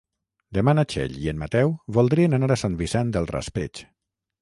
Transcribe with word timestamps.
Demà 0.57 0.73
na 0.77 0.85
Txell 0.93 1.13
i 1.27 1.29
en 1.33 1.37
Mateu 1.43 1.75
voldrien 1.99 2.39
anar 2.41 2.53
a 2.59 2.61
Sant 2.65 2.81
Vicent 2.83 3.17
del 3.19 3.33
Raspeig. 3.37 3.89